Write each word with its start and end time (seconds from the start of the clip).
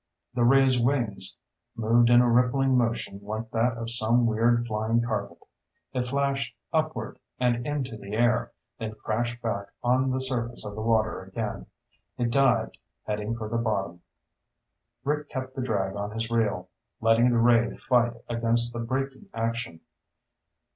The 0.33 0.43
ray's 0.43 0.81
wings 0.81 1.37
moved 1.75 2.09
in 2.09 2.21
a 2.21 2.27
rippling 2.27 2.75
motion 2.75 3.19
like 3.21 3.51
that 3.51 3.77
of 3.77 3.91
some 3.91 4.25
weird 4.25 4.65
flying 4.65 4.99
carpet. 5.03 5.37
It 5.93 6.07
flashed 6.07 6.55
upward, 6.73 7.19
and 7.39 7.67
into 7.67 7.97
the 7.97 8.13
air, 8.13 8.51
then 8.79 8.95
crashed 8.95 9.39
back 9.43 9.67
on 9.83 10.09
the 10.09 10.19
surface 10.19 10.65
of 10.65 10.73
the 10.73 10.81
water 10.81 11.21
again. 11.21 11.67
It 12.17 12.31
dived, 12.31 12.79
heading 13.03 13.37
for 13.37 13.47
the 13.47 13.57
bottom. 13.57 14.01
Rick 15.03 15.29
kept 15.29 15.53
the 15.55 15.61
drag 15.61 15.95
on 15.95 16.09
his 16.09 16.31
reel, 16.31 16.69
letting 16.99 17.29
the 17.29 17.37
ray 17.37 17.69
fight 17.69 18.13
against 18.27 18.73
the 18.73 18.79
braking 18.79 19.29
action. 19.35 19.81